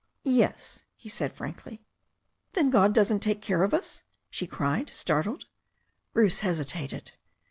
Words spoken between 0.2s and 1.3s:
"Yes," he